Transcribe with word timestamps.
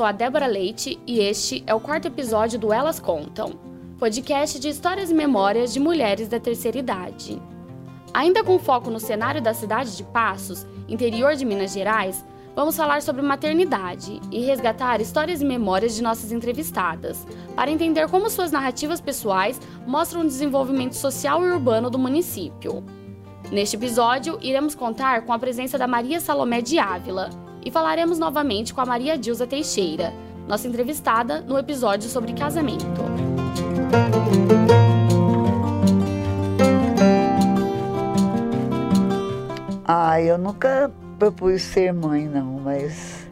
sou 0.00 0.06
a 0.06 0.12
Débora 0.12 0.46
Leite 0.46 0.98
e 1.06 1.20
este 1.20 1.62
é 1.66 1.74
o 1.74 1.78
quarto 1.78 2.08
episódio 2.08 2.58
do 2.58 2.72
Elas 2.72 2.98
Contam, 2.98 3.50
podcast 3.98 4.58
de 4.58 4.70
histórias 4.70 5.10
e 5.10 5.14
memórias 5.14 5.74
de 5.74 5.78
mulheres 5.78 6.26
da 6.26 6.40
terceira 6.40 6.78
idade. 6.78 7.38
Ainda 8.14 8.42
com 8.42 8.58
foco 8.58 8.88
no 8.88 8.98
cenário 8.98 9.42
da 9.42 9.52
cidade 9.52 9.94
de 9.94 10.02
Passos, 10.02 10.66
interior 10.88 11.34
de 11.34 11.44
Minas 11.44 11.74
Gerais, 11.74 12.24
vamos 12.56 12.78
falar 12.78 13.02
sobre 13.02 13.20
maternidade 13.20 14.18
e 14.32 14.40
resgatar 14.40 15.02
histórias 15.02 15.42
e 15.42 15.44
memórias 15.44 15.94
de 15.94 16.02
nossas 16.02 16.32
entrevistadas, 16.32 17.26
para 17.54 17.70
entender 17.70 18.08
como 18.08 18.30
suas 18.30 18.50
narrativas 18.50 19.02
pessoais 19.02 19.60
mostram 19.86 20.22
o 20.22 20.26
desenvolvimento 20.26 20.94
social 20.94 21.44
e 21.44 21.50
urbano 21.50 21.90
do 21.90 21.98
município. 21.98 22.82
Neste 23.52 23.76
episódio, 23.76 24.38
iremos 24.40 24.74
contar 24.74 25.26
com 25.26 25.32
a 25.34 25.38
presença 25.38 25.76
da 25.76 25.86
Maria 25.86 26.20
Salomé 26.20 26.62
de 26.62 26.78
Ávila 26.78 27.49
e 27.64 27.70
falaremos 27.70 28.18
novamente 28.18 28.72
com 28.72 28.80
a 28.80 28.86
Maria 28.86 29.18
Dilza 29.18 29.46
Teixeira, 29.46 30.12
nossa 30.46 30.66
entrevistada 30.66 31.40
no 31.40 31.58
episódio 31.58 32.08
sobre 32.08 32.32
casamento. 32.32 32.86
Ah, 39.86 40.20
eu 40.22 40.38
nunca 40.38 40.90
propus 41.18 41.62
ser 41.62 41.92
mãe, 41.92 42.28
não, 42.28 42.60
mas. 42.60 43.28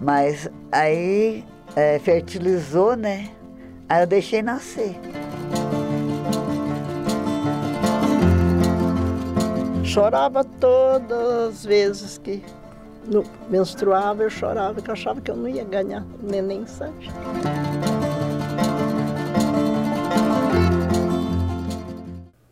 Mas 0.00 0.48
aí 0.70 1.44
é, 1.74 1.98
fertilizou, 1.98 2.96
né? 2.96 3.30
Aí 3.88 4.02
eu 4.02 4.06
deixei 4.06 4.42
nascer. 4.42 4.94
Chorava 9.84 10.42
todas 10.42 11.48
as 11.48 11.64
vezes 11.64 12.18
que 12.18 12.42
no, 13.06 13.24
menstruava, 13.48 14.22
eu 14.22 14.30
chorava, 14.30 14.80
que 14.80 14.88
eu 14.88 14.92
achava 14.92 15.20
que 15.20 15.30
eu 15.30 15.36
não 15.36 15.48
ia 15.48 15.64
ganhar 15.64 16.04
neném, 16.22 16.66
sabe? 16.66 17.08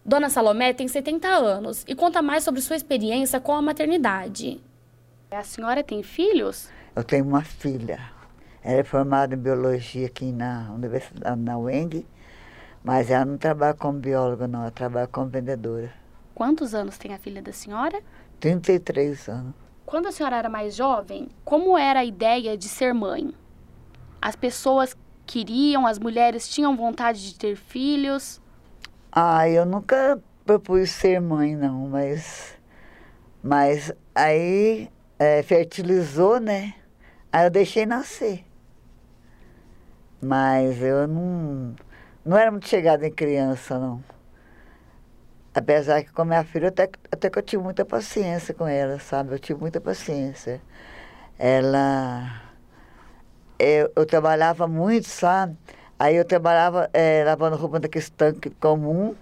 Dona 0.05 0.28
Salomé 0.28 0.75
tem 0.75 0.86
70 0.86 1.27
anos 1.27 1.84
e 1.89 1.95
conta 1.95 2.20
mais 2.20 2.45
sobre 2.45 2.61
sua 2.61 2.77
experiência 2.77 3.41
com 3.41 3.53
a 3.53 3.62
maternidade. 3.62 4.61
A 5.30 5.42
senhora 5.42 5.83
tem 5.83 6.03
filhos? 6.03 6.69
Eu 6.95 7.03
tenho 7.03 7.25
uma 7.25 7.42
filha. 7.42 7.98
Ela 8.62 8.80
é 8.80 8.84
formada 8.84 9.34
em 9.34 9.39
biologia 9.39 10.06
aqui 10.06 10.30
na 10.30 10.70
Universidade 10.75 11.41
na 11.41 11.56
UENG, 11.58 12.06
mas 12.84 13.11
ela 13.11 13.25
não 13.25 13.39
trabalha 13.39 13.73
como 13.73 13.98
bióloga, 13.98 14.47
não, 14.47 14.61
ela 14.61 14.70
trabalha 14.70 15.06
como 15.06 15.28
vendedora. 15.28 15.91
Quantos 16.34 16.75
anos 16.75 16.98
tem 16.98 17.14
a 17.14 17.19
filha 17.19 17.41
da 17.41 17.53
senhora? 17.53 18.03
33 18.39 19.28
anos. 19.28 19.61
Quando 19.84 20.08
a 20.08 20.12
senhora 20.12 20.36
era 20.36 20.48
mais 20.48 20.75
jovem, 20.75 21.28
como 21.44 21.77
era 21.77 22.00
a 22.00 22.05
ideia 22.05 22.56
de 22.56 22.69
ser 22.69 22.94
mãe? 22.94 23.33
As 24.20 24.36
pessoas 24.36 24.97
queriam, 25.27 25.86
as 25.86 25.98
mulheres 25.98 26.48
tinham 26.48 26.77
vontade 26.77 27.30
de 27.30 27.39
ter 27.39 27.56
filhos? 27.56 28.41
Ah, 29.11 29.48
eu 29.48 29.66
nunca 29.66 30.22
propus 30.44 30.91
ser 30.91 31.20
mãe, 31.20 31.56
não, 31.56 31.89
mas. 31.89 32.58
Mas 33.42 33.92
aí 34.14 34.89
é, 35.19 35.42
fertilizou, 35.42 36.39
né? 36.39 36.74
Aí 37.33 37.46
eu 37.46 37.50
deixei 37.50 37.84
nascer. 37.84 38.44
Mas 40.20 40.80
eu 40.80 41.08
não. 41.08 41.74
Não 42.24 42.36
era 42.36 42.50
muito 42.50 42.69
chegada 42.69 43.06
em 43.06 43.11
criança, 43.11 43.78
não. 43.78 44.02
Apesar 45.55 46.03
que 46.03 46.12
com 46.12 46.25
minha 46.25 46.45
filha, 46.45 46.69
até, 46.69 46.89
até 47.11 47.28
que 47.28 47.39
eu 47.39 47.42
tive 47.42 47.62
muita 47.62 47.84
paciência 47.84 48.55
com 48.55 48.67
ela, 48.67 48.98
sabe? 48.98 49.35
Eu 49.35 49.39
tive 49.39 49.61
muita 49.61 49.80
paciência. 49.80 50.61
Ela. 51.39 52.42
Eu, 53.58 53.92
eu 53.95 54.07
trabalhava 54.07 54.67
muito, 54.67 55.08
sabe? 55.08 55.57
Aí 55.98 56.17
eu 56.17 56.24
trabalhava 56.24 56.91
é, 56.92 57.23
lavando 57.24 57.57
roupa 57.57 57.79
naquele 57.79 58.05
tanque 58.11 58.51
comum, 58.51 59.14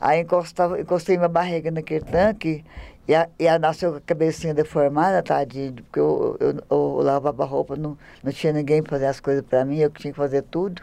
aí 0.00 0.20
encostava, 0.20 0.80
encostei 0.80 1.16
minha 1.16 1.28
barriga 1.28 1.70
naquele 1.72 2.04
tanque 2.04 2.64
e, 3.08 3.14
a, 3.14 3.28
e 3.38 3.48
a 3.48 3.58
nasceu 3.58 3.92
com 3.92 3.98
a 3.98 4.00
cabecinha 4.00 4.54
deformada, 4.54 5.22
tadinho, 5.24 5.74
porque 5.74 5.98
eu, 5.98 6.36
eu, 6.38 6.50
eu, 6.50 6.64
eu 6.70 7.02
lavava 7.02 7.44
roupa, 7.44 7.74
não, 7.74 7.98
não 8.22 8.32
tinha 8.32 8.52
ninguém 8.52 8.82
para 8.82 8.90
fazer 8.90 9.06
as 9.06 9.18
coisas 9.18 9.44
para 9.44 9.64
mim, 9.64 9.78
eu 9.78 9.90
que 9.90 10.00
tinha 10.02 10.12
que 10.12 10.16
fazer 10.18 10.42
tudo. 10.42 10.82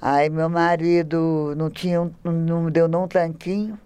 Aí 0.00 0.30
meu 0.30 0.48
marido 0.48 1.54
não 1.56 1.68
tinha, 1.68 2.10
não, 2.22 2.32
não 2.32 2.70
deu 2.70 2.86
não 2.86 3.04
um 3.04 3.08
tanquinho. 3.08 3.76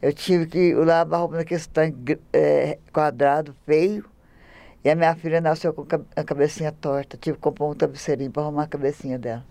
Eu 0.00 0.12
tive 0.12 0.46
que 0.46 0.74
lavar 0.74 1.20
roupa 1.20 1.36
naquele 1.36 1.64
tanque 1.64 2.18
é, 2.32 2.78
quadrado, 2.92 3.54
feio. 3.64 4.08
E 4.84 4.90
a 4.90 4.94
minha 4.94 5.14
filha 5.16 5.40
nasceu 5.40 5.72
com 5.74 5.86
a 6.14 6.22
cabecinha 6.24 6.70
torta. 6.70 7.16
Tive 7.16 7.36
que 7.36 7.42
comprar 7.42 7.66
um 7.66 7.74
travesseirinho 7.74 8.30
para 8.30 8.42
arrumar 8.42 8.64
a 8.64 8.68
cabecinha 8.68 9.18
dela. 9.18 9.44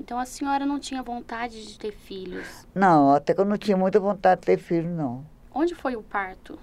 Então 0.00 0.18
a 0.18 0.24
senhora 0.24 0.64
não 0.64 0.78
tinha 0.78 1.02
vontade 1.02 1.66
de 1.66 1.78
ter 1.78 1.92
filhos? 1.92 2.66
Não, 2.74 3.12
até 3.12 3.34
que 3.34 3.40
eu 3.40 3.44
não 3.44 3.58
tinha 3.58 3.76
muita 3.76 3.98
vontade 3.98 4.40
de 4.40 4.46
ter 4.46 4.58
filho, 4.58 4.88
não. 4.88 5.26
Onde 5.52 5.74
foi 5.74 5.96
o 5.96 6.02
parto? 6.02 6.58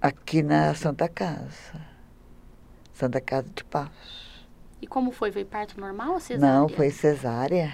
Aqui 0.00 0.42
na 0.42 0.72
Santa 0.74 1.08
Casa. 1.08 1.80
Santa 2.92 3.20
Casa 3.20 3.48
de 3.54 3.64
Passos. 3.64 4.46
E 4.80 4.86
como 4.86 5.10
foi? 5.10 5.32
Foi 5.32 5.44
parto 5.44 5.78
normal 5.80 6.12
ou 6.12 6.20
cesárea? 6.20 6.60
Não, 6.60 6.68
foi 6.68 6.90
cesárea. 6.90 7.72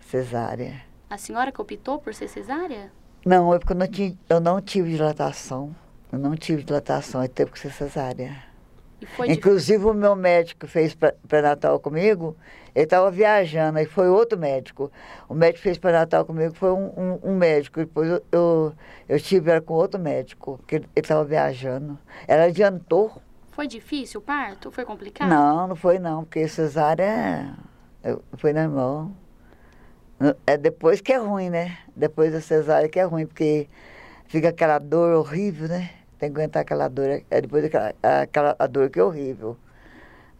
Cesárea. 0.00 0.82
A 1.08 1.16
senhora 1.16 1.50
que 1.50 1.60
optou 1.60 1.98
por 1.98 2.12
ser 2.14 2.28
cesárea? 2.28 2.92
Não, 3.28 3.52
é 3.52 3.58
porque 3.58 3.74
eu 3.74 3.76
não, 3.76 3.86
tinha, 3.86 4.18
eu 4.26 4.40
não 4.40 4.58
tive 4.58 4.90
dilatação. 4.92 5.76
Eu 6.10 6.18
não 6.18 6.34
tive 6.34 6.62
dilatação, 6.62 7.22
eu 7.22 7.28
teve 7.28 7.50
que 7.50 7.58
ser 7.58 7.70
cesárea. 7.70 8.34
Inclusive 9.28 9.84
o 9.84 9.92
meu 9.92 10.16
médico 10.16 10.66
fez 10.66 10.96
pré-natal 11.28 11.78
comigo, 11.78 12.34
ele 12.74 12.84
estava 12.84 13.10
viajando, 13.10 13.78
aí 13.78 13.84
foi 13.84 14.08
outro 14.08 14.38
médico. 14.38 14.90
O 15.28 15.34
médico 15.34 15.62
fez 15.62 15.76
pré-natal 15.76 16.24
comigo 16.24 16.54
foi 16.54 16.70
um, 16.72 16.86
um, 16.96 17.18
um, 17.22 17.36
médico. 17.36 17.80
Depois 17.80 18.08
eu, 18.08 18.22
eu, 18.32 18.72
eu 19.06 19.20
tive 19.20 19.50
ela 19.50 19.60
com 19.60 19.74
outro 19.74 20.00
médico, 20.00 20.58
que 20.66 20.76
ele 20.76 20.88
estava 20.96 21.22
viajando. 21.22 21.98
Ela 22.26 22.44
adiantou. 22.44 23.12
Foi 23.50 23.66
difícil 23.66 24.20
o 24.20 24.22
parto? 24.22 24.70
Foi 24.70 24.86
complicado? 24.86 25.28
Não, 25.28 25.68
não 25.68 25.76
foi 25.76 25.98
não, 25.98 26.24
porque 26.24 26.48
cesárea 26.48 27.54
foi 28.38 28.54
normal. 28.54 29.10
É 30.46 30.56
depois 30.56 31.00
que 31.00 31.12
é 31.12 31.16
ruim, 31.16 31.48
né? 31.48 31.78
Depois 31.94 32.32
da 32.32 32.40
cesárea 32.40 32.88
que 32.88 32.98
é 32.98 33.04
ruim, 33.04 33.24
porque 33.24 33.68
fica 34.26 34.48
aquela 34.48 34.78
dor 34.78 35.14
horrível, 35.14 35.68
né? 35.68 35.90
Tem 36.18 36.32
que 36.32 36.36
aguentar 36.40 36.62
aquela 36.62 36.88
dor. 36.88 37.22
É 37.30 37.40
depois 37.40 37.62
daquela 37.62 37.94
aquela, 38.02 38.56
a 38.58 38.66
dor 38.66 38.90
que 38.90 38.98
é 38.98 39.04
horrível. 39.04 39.56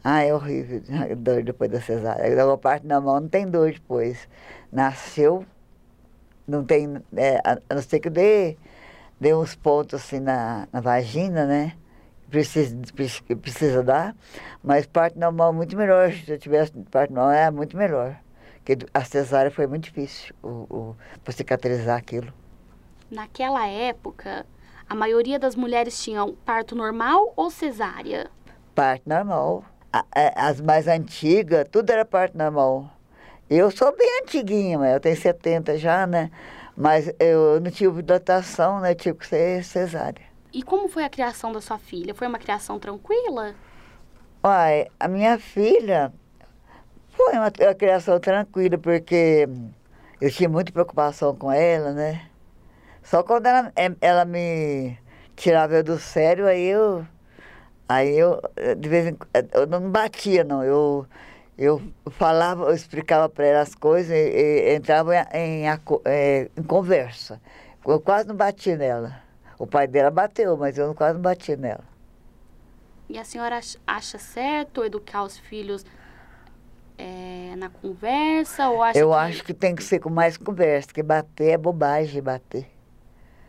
Ah, 0.03 0.22
é 0.25 0.34
horrível 0.34 0.83
a 1.11 1.15
dor 1.15 1.44
depois 1.44 1.71
da 1.71 1.81
cesárea. 1.81 2.34
Da 2.34 2.56
parte 2.59 2.87
da 2.87 3.00
mão 3.00 3.21
não 3.21 3.28
tem 3.28 3.47
dor 3.49 3.72
depois. 3.72 4.28
Nasceu, 4.72 5.47
não 6.47 6.65
tem. 6.65 6.97
É, 7.16 7.41
a 7.45 7.75
não 7.75 7.83
ser 7.83 8.00
que 8.00 8.10
dê, 8.10 8.56
dê 9.21 9.34
uns 9.34 9.55
pontos 9.55 10.00
assim 10.03 10.19
na, 10.21 10.66
na 10.72 10.81
vagina, 10.81 11.47
né? 11.47 11.75
Precisa, 12.31 12.77
precisa 13.41 13.83
dar. 13.83 14.15
Mas 14.62 14.87
parte 14.87 15.19
normal 15.19 15.50
é 15.53 15.56
muito 15.56 15.77
melhor. 15.77 16.12
Se 16.12 16.33
eu 16.33 16.39
tivesse 16.39 16.72
parte 16.91 17.12
normal, 17.12 17.33
é 17.33 17.50
muito 17.50 17.77
melhor. 17.77 18.16
Porque 18.69 18.87
a 18.93 19.03
cesárea 19.03 19.51
foi 19.51 19.67
muito 19.67 19.84
difícil 19.84 20.34
o, 20.43 20.49
o, 20.49 20.97
para 21.25 21.33
cicatrizar 21.33 21.97
aquilo. 21.97 22.31
Naquela 23.11 23.67
época, 23.67 24.45
a 24.87 24.95
maioria 24.95 25.39
das 25.39 25.56
mulheres 25.56 25.99
tinham 26.03 26.34
parto 26.45 26.77
normal 26.77 27.33
ou 27.34 27.51
cesárea? 27.51 28.31
Parto 28.75 29.09
normal. 29.09 29.65
As 30.37 30.61
mais 30.61 30.87
antigas, 30.87 31.67
tudo 31.71 31.89
era 31.89 32.05
parto 32.05 32.37
normal. 32.37 32.91
Eu 33.49 33.71
sou 33.71 33.97
bem 33.97 34.21
antiguinha, 34.21 34.78
eu 34.87 35.01
tenho 35.01 35.16
70 35.16 35.78
já, 35.78 36.07
né? 36.07 36.31
Mas 36.77 37.10
eu 37.19 37.59
não 37.63 37.71
tive 37.71 38.03
dilatação, 38.03 38.81
né? 38.81 38.91
Eu 38.91 38.97
tive 38.97 39.19
que 39.19 39.27
ser 39.27 39.65
cesárea. 39.65 40.27
E 40.53 40.63
como 40.63 40.91
foi 40.91 41.04
a 41.04 41.09
criação 41.09 41.53
da 41.53 41.63
sua 41.63 41.78
filha? 41.78 42.15
Foi 42.15 42.27
uma 42.27 42.39
criação 42.39 42.78
tranquila? 42.78 43.54
Uai, 44.45 44.89
a 45.01 45.09
minha 45.09 45.39
filha 45.39 46.13
foi 47.18 47.32
uma, 47.32 47.50
uma 47.60 47.74
criação 47.74 48.20
tranquila, 48.20 48.78
porque 48.78 49.48
eu 50.20 50.30
tinha 50.30 50.48
muita 50.48 50.70
preocupação 50.70 51.34
com 51.34 51.50
ela, 51.50 51.92
né? 51.92 52.28
Só 53.03 53.24
quando 53.24 53.47
ela, 53.47 53.72
é, 53.74 53.92
ela 54.00 54.24
me 54.24 54.97
tirava 55.34 55.82
do 55.82 55.98
sério, 55.98 56.47
aí 56.47 56.65
eu. 56.65 57.04
Aí 57.88 58.16
eu, 58.16 58.41
de 58.78 58.88
vez 58.88 59.06
em 59.09 59.15
quando, 59.15 59.48
eu 59.53 59.66
não 59.66 59.91
batia, 59.91 60.44
não. 60.44 60.62
Eu, 60.62 61.06
eu 61.56 61.82
falava, 62.10 62.66
eu 62.66 62.74
explicava 62.74 63.28
para 63.28 63.47
ela 63.47 63.60
as 63.62 63.74
coisas 63.74 64.12
e, 64.12 64.15
e 64.15 64.74
entrava 64.76 65.12
em, 65.34 65.65
em, 65.65 65.66
é, 66.04 66.50
em, 66.56 66.62
conversa. 66.62 67.41
Eu 67.84 68.00
quase 68.00 68.28
não 68.28 68.36
bati 68.36 68.76
nela. 68.76 69.22
O 69.59 69.66
pai 69.66 69.88
dela 69.88 70.10
bateu, 70.10 70.56
mas 70.56 70.78
eu 70.78 70.94
quase 70.94 71.15
não 71.15 71.22
bati 71.22 71.56
nela. 71.56 71.84
E 73.09 73.18
a 73.18 73.24
senhora 73.24 73.59
acha 73.86 74.18
certo 74.18 74.84
educar 74.84 75.24
os 75.24 75.38
filhos 75.38 75.84
é, 76.98 77.54
na 77.56 77.71
conversa? 77.71 78.68
Ou 78.68 78.83
acha 78.83 78.98
eu 78.98 79.10
que... 79.10 79.15
acho 79.15 79.45
que 79.45 79.54
tem 79.54 79.74
que 79.74 79.83
ser 79.83 80.00
com 80.00 80.10
mais 80.10 80.36
conversa, 80.36 80.89
que 80.92 81.03
bater 81.03 81.50
é 81.50 81.59
bobagem, 81.59 82.21
bater 82.21 82.78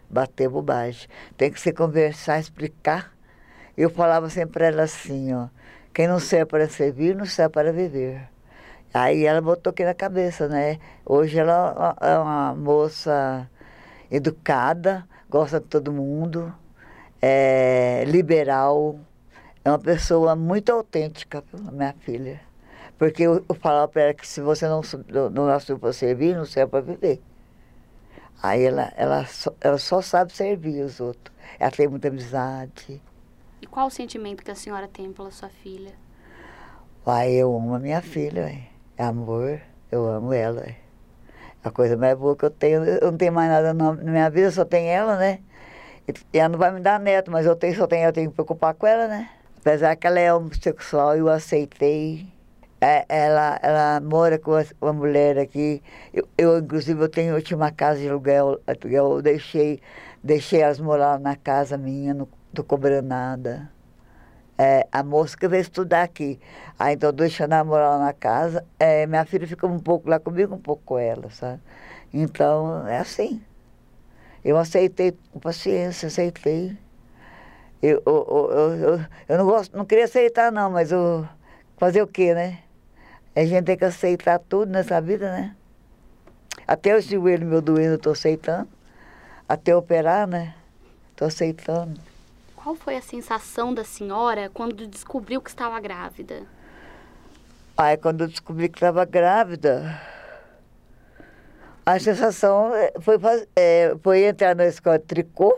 bater 0.10 0.50
bobagem. 0.50 1.08
Tem 1.38 1.52
que 1.52 1.60
se 1.60 1.72
conversar, 1.72 2.40
explicar. 2.40 3.14
Eu 3.78 3.90
falava 3.90 4.30
sempre 4.30 4.54
para 4.54 4.68
ela 4.68 4.84
assim, 4.84 5.34
ó, 5.34 5.48
Quem 5.94 6.08
não 6.08 6.20
serve 6.20 6.46
para 6.46 6.68
servir, 6.68 7.16
não 7.16 7.26
serve 7.26 7.54
para 7.54 7.72
viver. 7.72 8.28
Aí 8.94 9.26
ela 9.26 9.42
botou 9.42 9.72
aqui 9.72 9.86
na 9.86 9.94
cabeça, 9.94 10.48
né? 10.48 10.80
Hoje 11.06 11.38
ela 11.38 11.96
é 12.02 12.18
uma 12.18 12.56
moça 12.56 13.50
educada, 14.10 15.08
gosta 15.30 15.60
de 15.60 15.68
todo 15.68 15.92
mundo, 15.94 16.54
é 17.22 18.04
liberal, 18.08 19.00
é 19.64 19.70
uma 19.70 19.80
pessoa 19.80 20.36
muito 20.36 20.72
autêntica, 20.72 21.44
minha 21.72 21.94
filha. 22.00 22.42
Porque 23.00 23.24
eu, 23.24 23.46
eu 23.48 23.56
falava 23.56 23.88
para 23.88 24.02
ela 24.02 24.14
que 24.14 24.28
se 24.28 24.42
você 24.42 24.68
não, 24.68 24.82
não 25.32 25.48
nasceu 25.48 25.80
para 25.80 25.94
servir, 25.94 26.36
não 26.36 26.46
serve 26.46 26.70
para 26.70 26.82
viver. 26.82 27.22
Aí 28.44 28.66
ela, 28.66 28.92
ela, 28.98 29.26
só, 29.26 29.54
ela 29.62 29.78
só 29.78 30.02
sabe 30.02 30.34
servir 30.34 30.84
os 30.84 31.00
outros. 31.00 31.34
Ela 31.58 31.72
tem 31.72 31.88
muita 31.88 32.10
amizade. 32.10 33.02
E 33.62 33.66
qual 33.66 33.88
o 33.88 33.90
sentimento 33.90 34.44
que 34.44 34.52
a 34.52 34.56
senhora 34.56 34.88
tem 34.88 35.14
pela 35.14 35.32
sua 35.32 35.48
filha? 35.48 35.94
Uai, 37.08 37.32
eu 37.32 37.56
amo 37.56 37.74
a 37.74 37.80
minha 37.80 38.02
filha, 38.02 38.44
ué. 38.44 38.64
é 38.98 39.04
amor, 39.04 39.62
eu 39.90 40.06
amo 40.06 40.34
ela. 40.34 40.62
Ué. 40.62 40.76
A 41.64 41.72
coisa 41.72 41.96
mais 41.96 42.18
boa 42.18 42.36
que 42.36 42.44
eu 42.46 42.50
tenho, 42.50 42.84
eu 42.84 43.12
não 43.12 43.18
tenho 43.18 43.32
mais 43.32 43.50
nada 43.50 43.74
na 43.74 43.94
minha 43.94 44.30
vida, 44.30 44.52
só 44.52 44.66
tem 44.66 44.88
ela, 44.88 45.18
né? 45.18 45.40
E 46.34 46.38
ela 46.38 46.50
não 46.50 46.60
vai 46.60 46.72
me 46.72 46.82
dar 46.82 47.00
neto, 47.00 47.32
mas 47.32 47.46
eu 47.46 47.56
tenho, 47.56 47.76
só 47.76 47.88
tenho, 47.88 48.06
eu 48.06 48.14
tenho 48.14 48.26
que 48.26 48.30
me 48.30 48.36
preocupar 48.36 48.74
com 48.74 48.86
ela, 48.86 49.08
né? 49.08 49.30
Apesar 49.58 49.96
que 49.96 50.08
ela 50.08 50.20
é 50.20 50.34
homossexual, 50.34 51.16
eu 51.16 51.30
aceitei. 51.30 52.28
É, 52.82 53.06
ela, 53.10 53.60
ela 53.62 54.00
mora 54.00 54.40
com 54.40 54.52
uma 54.82 54.94
mulher 54.94 55.38
aqui. 55.38 55.82
Eu, 56.14 56.28
eu, 56.38 56.60
inclusive, 56.60 57.02
eu 57.02 57.10
tenho, 57.10 57.36
eu 57.36 57.42
tinha 57.42 57.58
uma 57.58 57.72
casa 57.72 58.00
de 58.00 58.08
aluguel, 58.08 58.60
eu 58.84 59.22
deixei, 59.22 59.82
deixei 60.24 60.62
elas 60.62 60.80
morar 60.80 61.20
na 61.20 61.36
casa 61.36 61.78
minha, 61.78 62.14
não 62.14 62.28
estou 62.50 62.64
cobrando 62.64 63.08
nada. 63.08 63.70
É, 64.58 64.88
a 64.92 65.04
moça 65.04 65.38
que 65.38 65.48
veio 65.48 65.62
estudar 65.62 66.04
aqui. 66.04 66.40
Aí 66.78 66.96
então 66.96 67.14
deixando 67.14 67.54
ela 67.54 67.64
morar 67.64 67.98
na 68.00 68.14
casa, 68.14 68.66
é, 68.80 69.06
minha 69.08 69.26
filha 69.26 69.48
fica 69.48 69.68
um 69.68 69.80
pouco 69.80 70.10
lá 70.10 70.20
comigo, 70.20 70.56
um 70.56 70.60
pouco 70.60 70.84
com 70.86 71.00
ela, 71.00 71.30
sabe? 71.30 71.62
Então, 72.14 72.88
é 72.88 72.98
assim. 73.00 73.42
Eu 74.44 74.58
aceitei 74.58 75.14
com 75.32 75.40
paciência, 75.40 76.08
aceitei. 76.08 76.78
Eu, 77.82 78.02
eu, 78.06 78.50
eu, 78.52 78.76
eu, 78.76 79.06
eu 79.30 79.38
não 79.38 79.46
gosto, 79.46 79.78
não 79.78 79.86
queria 79.86 80.06
aceitar 80.06 80.52
não, 80.52 80.72
mas 80.72 80.92
eu 80.92 81.28
fazer 81.78 82.02
o 82.02 82.08
quê, 82.08 82.34
né? 82.34 82.60
A 83.40 83.46
gente 83.46 83.64
tem 83.64 83.78
que 83.78 83.86
aceitar 83.86 84.38
tudo 84.38 84.70
nessa 84.70 85.00
vida, 85.00 85.32
né? 85.32 85.56
Até 86.68 86.94
o 86.94 87.00
joelho 87.00 87.48
meu 87.48 87.62
doendo, 87.62 87.94
eu 87.94 87.98
tô 87.98 88.10
aceitando. 88.10 88.68
Até 89.48 89.74
operar, 89.74 90.28
né? 90.28 90.54
Tô 91.16 91.24
aceitando. 91.24 92.02
Qual 92.54 92.76
foi 92.76 92.98
a 92.98 93.02
sensação 93.02 93.74
da 93.74 93.86
senhora 93.86 94.52
quando 94.54 94.86
descobriu 94.86 95.42
que 95.42 95.50
estava 95.50 95.80
grávida? 95.80 96.44
Ai, 97.78 97.96
quando 97.96 98.26
eu 98.26 98.28
descobri 98.28 98.68
que 98.68 98.76
estava 98.78 99.06
grávida, 99.06 99.98
a 101.86 101.98
sensação 101.98 102.76
eh, 102.76 102.92
foi, 103.00 103.16
é, 103.56 103.96
foi 104.04 104.26
entrar 104.26 104.54
na 104.54 104.66
escola 104.66 105.00
de 105.00 105.06
tricô 105.06 105.58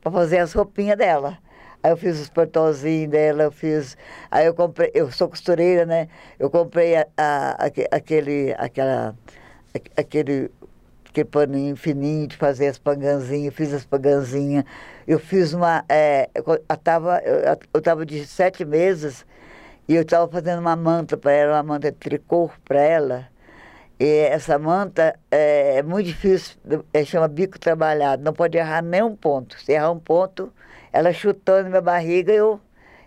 para 0.00 0.10
fazer 0.10 0.38
as 0.38 0.52
roupinhas 0.52 0.98
dela. 0.98 1.38
Aí 1.88 1.92
eu 1.92 1.96
fiz 1.96 2.20
os 2.20 2.28
portãozinhos 2.28 3.10
dela, 3.10 3.44
eu 3.44 3.50
fiz. 3.50 3.96
Aí 4.30 4.44
eu 4.44 4.52
comprei, 4.54 4.90
eu 4.92 5.10
sou 5.10 5.26
costureira, 5.26 5.86
né? 5.86 6.08
Eu 6.38 6.50
comprei 6.50 6.96
a, 6.96 7.06
a, 7.16 7.64
aquele, 7.90 8.54
aquela, 8.58 9.16
aquele, 9.96 10.50
aquele 11.08 11.24
paninho 11.24 11.74
fininho 11.76 12.26
de 12.28 12.36
fazer 12.36 12.66
as 12.66 12.78
panganzinhas, 12.78 13.54
fiz 13.54 13.72
as 13.72 13.86
panganzinhas. 13.86 14.64
Eu 15.06 15.18
fiz 15.18 15.54
uma. 15.54 15.82
É, 15.88 16.28
eu 16.34 16.44
estava 16.70 17.22
eu, 17.24 17.58
eu 17.72 18.04
de 18.04 18.26
sete 18.26 18.66
meses 18.66 19.24
e 19.88 19.94
eu 19.94 20.02
estava 20.02 20.28
fazendo 20.30 20.60
uma 20.60 20.76
manta 20.76 21.16
para 21.16 21.32
ela, 21.32 21.54
uma 21.54 21.62
manta 21.62 21.90
de 21.90 21.96
tricô 21.96 22.50
para 22.66 22.82
ela. 22.82 23.28
E 23.98 24.04
essa 24.30 24.58
manta 24.58 25.18
é, 25.30 25.78
é 25.78 25.82
muito 25.82 26.06
difícil, 26.06 26.58
é, 26.92 27.02
chama 27.02 27.26
bico 27.28 27.58
trabalhado, 27.58 28.22
não 28.22 28.34
pode 28.34 28.58
errar 28.58 28.82
nem 28.82 29.02
um 29.02 29.16
ponto. 29.16 29.58
Se 29.58 29.72
errar 29.72 29.90
um 29.90 29.98
ponto, 29.98 30.52
ela 30.92 31.12
chutando 31.12 31.68
minha 31.68 31.80
barriga 31.80 32.32
e 32.32 32.36
eu, 32.36 32.60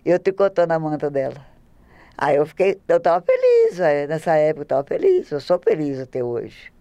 eu 0.06 0.20
tricotando 0.20 0.74
a 0.74 0.80
manta 0.80 1.10
dela. 1.10 1.46
Aí 2.18 2.36
eu 2.36 2.46
fiquei, 2.46 2.80
eu 2.88 2.98
estava 2.98 3.24
feliz, 3.26 3.80
nessa 4.08 4.36
época 4.36 4.62
eu 4.62 4.64
estava 4.64 4.84
feliz, 4.84 5.32
eu 5.32 5.40
sou 5.40 5.60
feliz 5.60 6.00
até 6.00 6.24
hoje 6.24 6.72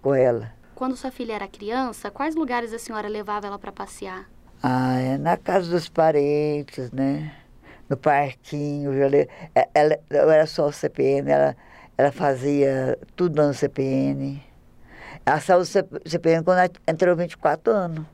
com 0.00 0.14
ela. 0.14 0.52
Quando 0.74 0.96
sua 0.96 1.10
filha 1.10 1.34
era 1.34 1.48
criança, 1.48 2.10
quais 2.10 2.34
lugares 2.34 2.72
a 2.72 2.78
senhora 2.78 3.08
levava 3.08 3.46
ela 3.46 3.58
para 3.58 3.72
passear? 3.72 4.30
Ah, 4.62 4.98
é 4.98 5.18
na 5.18 5.36
casa 5.36 5.70
dos 5.70 5.88
parentes, 5.88 6.90
né? 6.92 7.32
No 7.88 7.96
parquinho, 7.96 8.92
eu, 8.92 9.02
ela, 9.02 9.68
ela, 9.74 10.00
eu 10.10 10.30
era 10.30 10.46
só 10.46 10.70
CPM, 10.70 11.30
ela 11.30 11.56
ela 12.00 12.10
fazia 12.10 12.98
tudo 13.14 13.46
no 13.46 13.52
CPN. 13.52 14.42
Ela 15.26 15.38
saiu 15.38 15.60
do 15.60 15.66
CPN 16.08 16.42
quando 16.42 16.60
ela 16.60 16.70
entrou 16.88 17.14
24 17.14 17.70
anos. 17.70 18.06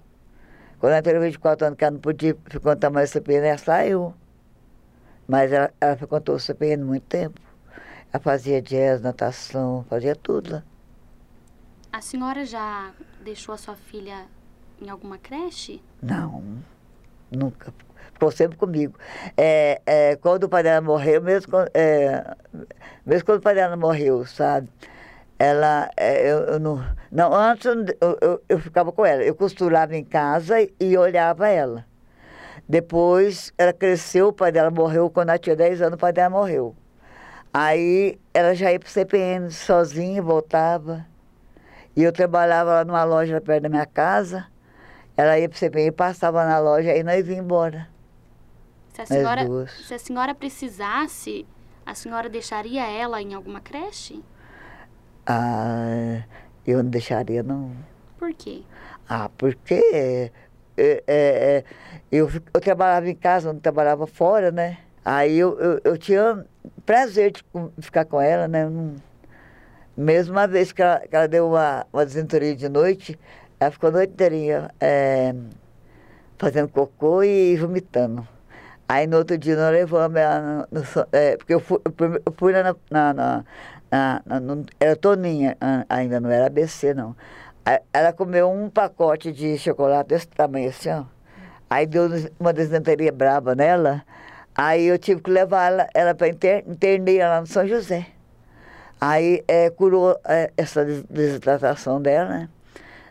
Quando 0.78 0.92
ela 0.92 0.98
entrou 0.98 1.20
24 1.20 1.66
anos, 1.66 1.78
que 1.78 1.84
ela 1.84 1.92
não 1.92 2.00
podia 2.00 2.36
frequentar 2.44 2.90
mais 2.90 3.10
o 3.10 3.12
CPN, 3.14 3.46
ela 3.46 3.58
saiu. 3.58 4.14
Mas 5.26 5.52
ela, 5.52 5.72
ela 5.80 5.96
frequentou 5.96 6.36
o 6.36 6.40
CPN 6.40 6.84
muito 6.84 7.04
tempo. 7.04 7.40
Ela 8.12 8.22
fazia 8.22 8.62
jazz, 8.62 9.00
natação, 9.00 9.84
fazia 9.88 10.14
tudo 10.14 10.52
lá. 10.52 10.62
A 11.92 12.00
senhora 12.00 12.44
já 12.44 12.92
deixou 13.24 13.54
a 13.54 13.58
sua 13.58 13.74
filha 13.74 14.26
em 14.80 14.90
alguma 14.90 15.18
creche? 15.18 15.82
Não, 16.02 16.62
nunca 17.30 17.72
ficou 18.16 18.30
sempre 18.30 18.56
comigo. 18.56 18.98
É, 19.36 19.80
é, 19.86 20.16
quando 20.16 20.44
o 20.44 20.48
pai 20.48 20.62
dela 20.62 20.80
morreu, 20.80 21.22
mesmo 21.22 21.50
quando, 21.50 21.70
é, 21.74 22.34
mesmo 23.04 23.24
quando 23.26 23.38
o 23.38 23.42
pai 23.42 23.54
dela 23.54 23.76
morreu, 23.76 24.24
sabe? 24.26 24.68
Ela, 25.38 25.90
é, 25.96 26.30
eu, 26.30 26.38
eu, 26.38 26.58
não, 26.58 26.82
não, 27.16 27.32
antes 27.34 27.64
eu, 27.64 28.18
eu, 28.20 28.42
eu, 28.46 28.58
ficava 28.58 28.92
com 28.92 29.02
ela, 29.06 29.22
eu 29.22 29.34
costurava 29.34 29.96
em 29.96 30.04
casa 30.04 30.60
e, 30.60 30.70
e 30.78 30.98
olhava 30.98 31.48
ela. 31.48 31.86
Depois 32.68 33.54
ela 33.56 33.72
cresceu, 33.72 34.28
o 34.28 34.32
pai 34.34 34.52
dela 34.52 34.70
morreu, 34.70 35.08
quando 35.08 35.30
ela 35.30 35.38
tinha 35.38 35.56
10 35.56 35.80
anos, 35.80 35.94
o 35.94 35.98
pai 35.98 36.12
dela 36.12 36.28
morreu. 36.28 36.76
Aí 37.54 38.20
ela 38.34 38.54
já 38.54 38.70
ia 38.70 38.78
para 38.78 38.86
o 38.86 38.90
CPN 38.90 39.50
sozinha, 39.50 40.20
voltava. 40.20 41.06
E 41.96 42.02
eu 42.02 42.12
trabalhava 42.12 42.74
lá 42.74 42.84
numa 42.84 43.02
loja 43.04 43.40
perto 43.40 43.62
da 43.62 43.70
minha 43.70 43.86
casa. 43.86 44.46
Ela 45.16 45.38
ia 45.38 45.48
para 45.48 45.56
o 45.56 45.58
CPN, 45.58 45.92
passava 45.92 46.44
na 46.44 46.58
loja 46.58 46.94
e 46.94 47.02
nós 47.02 47.26
ia 47.26 47.38
embora. 47.38 47.88
Se 48.92 49.00
a 49.00 49.06
senhora, 49.06 49.66
se 49.68 49.94
a 49.94 49.98
senhora 49.98 50.34
precisasse, 50.34 51.46
a 51.86 51.94
senhora 51.94 52.28
deixaria 52.28 52.86
ela 52.86 53.22
em 53.22 53.32
alguma 53.32 53.62
creche? 53.62 54.22
Ah, 55.26 56.22
eu 56.70 56.82
não 56.82 56.90
deixaria, 56.90 57.42
não. 57.42 57.70
Por 58.18 58.32
quê? 58.34 58.62
Ah, 59.08 59.30
porque 59.36 59.74
é, 59.74 60.30
é, 60.76 61.02
é, 61.06 61.64
eu, 62.10 62.30
eu 62.52 62.60
trabalhava 62.60 63.08
em 63.08 63.14
casa, 63.14 63.52
não 63.52 63.60
trabalhava 63.60 64.06
fora, 64.06 64.50
né? 64.50 64.78
Aí 65.04 65.38
eu, 65.38 65.58
eu, 65.58 65.80
eu 65.84 65.98
tinha 65.98 66.44
prazer 66.84 67.32
de 67.32 67.44
ficar 67.80 68.04
com 68.04 68.20
ela, 68.20 68.48
né? 68.48 68.68
mesmo 69.96 70.34
uma 70.34 70.46
vez 70.46 70.72
que 70.72 70.82
ela, 70.82 71.00
que 71.00 71.16
ela 71.16 71.26
deu 71.26 71.48
uma, 71.48 71.86
uma 71.92 72.04
desentoria 72.04 72.54
de 72.54 72.68
noite, 72.68 73.18
ela 73.58 73.70
ficou 73.70 73.88
a 73.88 73.92
noite 73.92 74.12
inteirinha 74.12 74.70
é, 74.80 75.34
fazendo 76.36 76.68
cocô 76.68 77.22
e 77.22 77.56
vomitando. 77.56 78.26
Aí 78.88 79.06
no 79.06 79.18
outro 79.18 79.36
dia 79.36 79.56
nós 79.56 79.72
levamos 79.72 80.16
ela 80.16 80.66
no, 80.70 80.80
no, 80.80 81.06
é, 81.12 81.36
porque 81.36 81.54
eu 81.54 81.60
fui, 81.60 81.78
eu 82.24 82.32
fui 82.36 82.52
na, 82.52 82.62
na, 82.90 83.14
na, 83.14 84.22
na, 84.24 84.40
no, 84.40 84.64
era 84.78 84.94
Toninha, 84.94 85.56
ainda 85.88 86.20
não 86.20 86.30
era 86.30 86.46
ABC 86.46 86.94
não. 86.94 87.16
Ela 87.92 88.12
comeu 88.12 88.48
um 88.48 88.70
pacote 88.70 89.32
de 89.32 89.58
chocolate 89.58 90.10
desse 90.10 90.28
tamanho 90.28 90.68
assim, 90.68 90.90
ó. 90.90 91.04
Aí 91.68 91.84
deu 91.84 92.08
uma 92.38 92.52
desenteria 92.52 93.10
braba 93.10 93.56
nela. 93.56 94.04
Aí 94.54 94.86
eu 94.86 94.96
tive 94.98 95.20
que 95.20 95.30
levar 95.30 95.72
ela, 95.72 95.88
ela 95.92 96.14
para 96.14 96.28
inter, 96.28 96.64
internei 96.66 97.18
ela 97.18 97.40
no 97.40 97.46
São 97.46 97.66
José. 97.66 98.06
Aí 99.00 99.42
é, 99.48 99.68
curou 99.68 100.18
é, 100.24 100.52
essa 100.56 100.84
desidratação 100.84 102.00
dela, 102.00 102.28
né? 102.30 102.48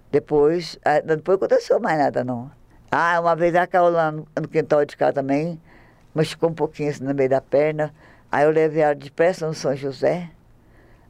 Depois, 0.09 0.79
depois 1.03 1.35
aconteceu 1.35 1.79
mais 1.79 1.99
nada 1.99 2.23
não. 2.23 2.49
Ah, 2.97 3.19
uma 3.19 3.35
vez 3.35 3.53
ela 3.53 3.67
caiu 3.67 3.89
lá 3.89 4.09
no, 4.09 4.25
no 4.41 4.47
quintal 4.47 4.85
de 4.85 4.95
cá 4.95 5.11
também, 5.11 5.59
machucou 6.13 6.49
um 6.49 6.53
pouquinho 6.53 6.89
assim 6.89 7.03
no 7.03 7.13
meio 7.13 7.29
da 7.29 7.41
perna. 7.41 7.93
Aí 8.31 8.45
eu 8.45 8.51
levei 8.51 8.83
ela 8.83 8.95
depressa 8.95 9.45
no 9.45 9.53
São 9.53 9.75
José. 9.75 10.31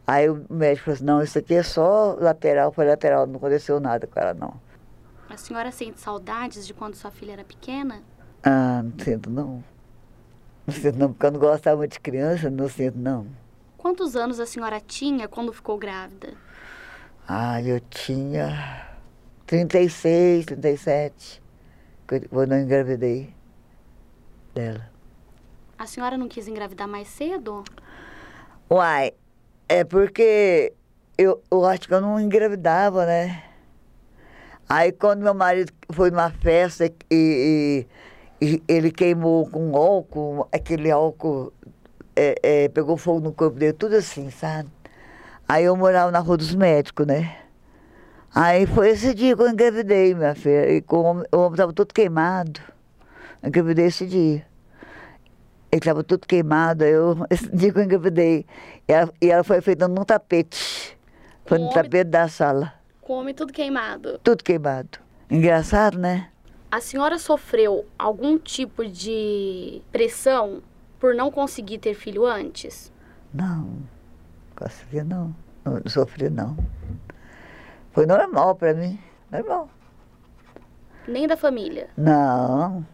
Aí 0.08 0.28
o 0.28 0.44
médico 0.50 0.86
falou 0.86 0.96
assim, 0.96 1.06
não, 1.06 1.22
isso 1.22 1.38
aqui 1.38 1.54
é 1.54 1.62
só 1.62 2.16
lateral, 2.20 2.72
foi 2.72 2.88
lateral, 2.88 3.28
não 3.28 3.36
aconteceu 3.36 3.80
nada 3.80 4.08
com 4.08 4.20
ela, 4.20 4.34
não. 4.34 4.60
A 5.30 5.38
senhora 5.38 5.72
sente 5.72 6.02
saudades 6.02 6.66
de 6.66 6.74
quando 6.74 6.96
sua 6.96 7.12
filha 7.12 7.34
era 7.34 7.44
pequena? 7.44 8.02
Ah, 8.44 8.82
não 8.84 9.06
sinto 9.06 9.30
não. 9.30 9.64
Não 10.66 10.74
sinto 10.74 10.98
não, 10.98 11.14
porque 11.14 11.28
eu 11.28 11.32
não 11.34 11.40
gostava 11.40 11.78
muito 11.78 11.92
de 11.92 12.00
criança, 12.00 12.50
não 12.50 12.68
sinto 12.68 12.98
não. 12.98 13.28
Quantos 13.78 14.16
anos 14.16 14.40
a 14.40 14.48
senhora 14.48 14.80
tinha 14.80 15.28
quando 15.28 15.54
ficou 15.54 15.78
grávida? 15.78 16.34
Ah, 17.28 17.62
eu 17.62 17.80
tinha 17.80 18.88
36, 19.46 20.48
37 20.48 21.45
quando 22.30 22.54
eu 22.54 22.60
engravidei 22.60 23.34
dela. 24.54 24.90
A 25.78 25.86
senhora 25.86 26.18
não 26.18 26.28
quis 26.28 26.48
engravidar 26.48 26.88
mais 26.88 27.08
cedo? 27.08 27.64
Uai, 28.70 29.14
é 29.68 29.84
porque 29.84 30.74
eu, 31.18 31.42
eu 31.52 31.66
acho 31.66 31.88
que 31.88 31.94
eu 31.94 32.02
não 32.02 32.20
engravidava, 32.20 33.06
né? 33.06 33.44
Aí 34.68 34.92
quando 34.92 35.22
meu 35.22 35.34
marido 35.34 35.72
foi 35.92 36.10
numa 36.10 36.32
festa 36.32 36.86
e, 36.86 36.96
e, 37.12 37.88
e 38.42 38.64
ele 38.68 38.92
queimou 38.92 39.48
com 39.50 39.76
álcool, 39.76 40.48
aquele 40.52 40.90
álcool 40.90 41.54
é, 42.16 42.36
é, 42.42 42.70
pegou 42.70 42.98
fogo 42.98 43.20
no 43.20 43.34
corpo 43.34 43.60
dele, 43.60 43.74
tudo 43.74 43.96
assim, 43.96 44.32
sabe? 44.32 44.70
Aí 45.48 45.66
eu 45.66 45.76
morava 45.76 46.10
na 46.10 46.20
Rua 46.20 46.38
dos 46.38 46.56
Médicos, 46.56 47.06
né? 47.06 47.45
Aí 48.36 48.68
foi 48.68 48.90
esse 48.90 49.14
dia 49.14 49.34
que 49.34 49.42
eu 49.42 49.48
engravidei, 49.48 50.14
minha 50.14 50.36
filha. 50.36 50.70
E 50.70 50.84
o 50.86 50.96
homem, 50.98 51.26
estava 51.52 51.72
todo 51.72 51.94
queimado. 51.94 52.60
Eu 53.42 53.48
engravidei 53.48 53.86
esse 53.86 54.06
dia. 54.06 54.46
Ele 55.72 55.80
estava 55.80 56.04
todo 56.04 56.28
queimado, 56.28 56.84
eu, 56.84 57.26
esse 57.32 57.48
dia 57.56 57.72
que 57.72 57.80
eu 57.80 57.84
engravidei. 57.84 58.46
E 58.90 58.92
ela, 58.92 59.14
e 59.22 59.32
ela 59.32 59.42
foi 59.42 59.62
feita 59.62 59.88
num 59.88 60.04
tapete. 60.04 60.98
Foi 61.46 61.58
no 61.58 61.70
tapete 61.70 62.10
da 62.10 62.28
sala. 62.28 62.74
Com 63.02 63.14
o 63.14 63.20
homem 63.20 63.34
tudo 63.34 63.54
queimado. 63.54 64.20
Tudo 64.22 64.44
queimado. 64.44 65.00
Engraçado, 65.30 65.98
né? 65.98 66.28
A 66.70 66.82
senhora 66.82 67.18
sofreu 67.18 67.86
algum 67.98 68.38
tipo 68.38 68.86
de 68.86 69.82
pressão 69.94 70.62
por 71.00 71.16
não 71.16 71.32
conseguir 71.32 71.78
ter 71.78 71.94
filho 71.94 72.26
antes? 72.26 72.92
Não, 73.34 73.78
consegui 74.58 75.04
não. 75.04 75.34
Não 75.64 75.82
sofri 75.88 76.30
não. 76.30 76.58
Foi 77.96 78.06
normal 78.06 78.56
para 78.56 78.74
mim. 78.74 79.00
Normal. 79.32 79.70
Nem 81.08 81.26
da 81.26 81.38
família? 81.38 81.88
Não. 81.96 82.86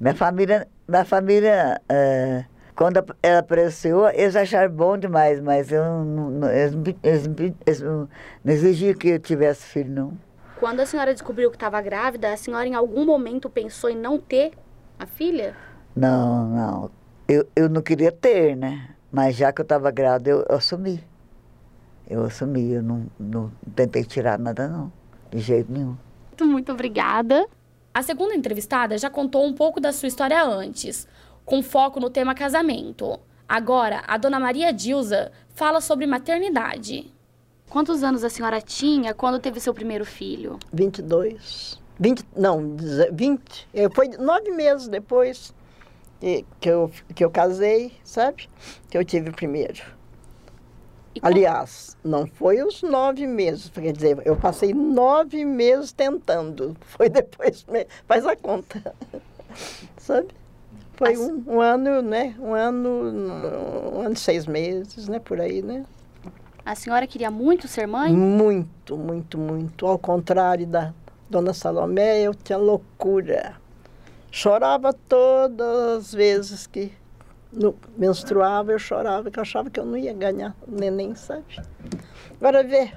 Minha 0.00 0.14
família, 0.16 0.68
minha 0.88 1.04
família, 1.04 1.80
é, 1.88 2.44
quando 2.74 2.96
ela 3.22 3.38
apareceu, 3.38 4.08
eles 4.08 4.34
acharam 4.34 4.72
bom 4.72 4.98
demais, 4.98 5.40
mas 5.40 5.70
eu 5.70 5.84
não, 6.04 6.50
eles, 6.50 6.74
eles 7.00 7.30
eles 7.64 7.80
não 7.80 8.08
exigiam 8.44 8.92
que 8.94 9.10
eu 9.10 9.20
tivesse 9.20 9.66
filho, 9.66 9.92
não. 9.92 10.18
Quando 10.58 10.80
a 10.80 10.86
senhora 10.86 11.12
descobriu 11.12 11.48
que 11.48 11.56
estava 11.56 11.80
grávida, 11.80 12.32
a 12.32 12.36
senhora 12.36 12.66
em 12.66 12.74
algum 12.74 13.04
momento 13.04 13.48
pensou 13.48 13.88
em 13.88 13.96
não 13.96 14.18
ter 14.18 14.52
a 14.98 15.06
filha? 15.06 15.54
Não, 15.94 16.48
não. 16.48 16.90
Eu, 17.28 17.46
eu 17.54 17.68
não 17.68 17.80
queria 17.80 18.10
ter, 18.10 18.56
né? 18.56 18.88
Mas 19.12 19.36
já 19.36 19.52
que 19.52 19.60
eu 19.60 19.64
estava 19.64 19.92
grávida, 19.92 20.30
eu, 20.30 20.44
eu 20.48 20.56
assumi. 20.56 21.04
Eu 22.08 22.24
assumi, 22.24 22.72
eu 22.72 22.82
não, 22.82 23.06
não 23.18 23.50
tentei 23.74 24.04
tirar 24.04 24.38
nada, 24.38 24.68
não. 24.68 24.92
De 25.30 25.38
jeito 25.38 25.70
nenhum. 25.72 25.96
Muito, 26.30 26.46
muito 26.46 26.72
obrigada. 26.72 27.46
A 27.94 28.02
segunda 28.02 28.34
entrevistada 28.34 28.96
já 28.98 29.08
contou 29.10 29.46
um 29.46 29.52
pouco 29.52 29.80
da 29.80 29.92
sua 29.92 30.08
história 30.08 30.42
antes, 30.44 31.06
com 31.44 31.62
foco 31.62 32.00
no 32.00 32.10
tema 32.10 32.34
casamento. 32.34 33.18
Agora, 33.48 34.02
a 34.06 34.16
dona 34.16 34.40
Maria 34.40 34.72
Dilza 34.72 35.30
fala 35.54 35.80
sobre 35.80 36.06
maternidade. 36.06 37.10
Quantos 37.68 38.02
anos 38.02 38.24
a 38.24 38.30
senhora 38.30 38.60
tinha 38.60 39.14
quando 39.14 39.38
teve 39.38 39.60
seu 39.60 39.72
primeiro 39.72 40.04
filho? 40.04 40.58
22. 40.72 41.80
20, 41.98 42.24
não, 42.36 42.74
deze- 42.76 43.10
20. 43.12 43.68
Eh, 43.72 43.88
Foi 43.94 44.08
nove 44.08 44.50
meses 44.50 44.88
depois 44.88 45.54
que, 46.20 46.44
que, 46.60 46.68
eu, 46.68 46.90
que 47.14 47.24
eu 47.24 47.30
casei, 47.30 47.92
sabe? 48.04 48.48
Que 48.90 48.96
eu 48.98 49.04
tive 49.04 49.30
o 49.30 49.32
primeiro. 49.32 49.82
Aliás, 51.20 51.96
não 52.02 52.26
foi 52.26 52.62
os 52.62 52.82
nove 52.82 53.26
meses, 53.26 53.68
quer 53.68 53.92
dizer, 53.92 54.18
eu 54.24 54.36
passei 54.36 54.72
nove 54.72 55.44
meses 55.44 55.92
tentando. 55.92 56.76
Foi 56.86 57.08
depois, 57.08 57.66
faz 58.06 58.26
a 58.26 58.34
conta, 58.34 58.94
sabe? 59.98 60.28
Foi 60.94 61.16
um, 61.16 61.44
um 61.46 61.60
ano, 61.60 62.00
né? 62.00 62.34
Um 62.38 62.54
ano, 62.54 62.88
um 63.94 64.00
ano 64.00 64.14
e 64.14 64.18
seis 64.18 64.46
meses, 64.46 65.08
né? 65.08 65.18
Por 65.18 65.40
aí, 65.40 65.60
né? 65.60 65.84
a 66.64 66.74
senhora 66.74 67.06
queria 67.06 67.30
muito 67.30 67.66
ser 67.66 67.86
mãe? 67.86 68.12
Muito, 68.12 68.96
muito, 68.96 69.38
muito. 69.38 69.86
Ao 69.86 69.98
contrário 69.98 70.66
da 70.66 70.94
dona 71.28 71.52
Salomé, 71.52 72.20
eu 72.22 72.34
tinha 72.34 72.58
loucura. 72.58 73.56
Chorava 74.30 74.92
todas 74.92 75.98
as 75.98 76.14
vezes 76.14 76.66
que 76.66 76.92
no- 77.52 77.74
menstruava, 77.96 78.72
eu 78.72 78.78
chorava, 78.78 79.30
que 79.30 79.38
eu 79.38 79.42
achava 79.42 79.68
que 79.70 79.78
eu 79.78 79.84
não 79.84 79.96
ia 79.96 80.12
ganhar 80.12 80.54
neném, 80.66 81.14
sabe? 81.14 81.44
Agora 82.40 82.62
vê 82.64 82.92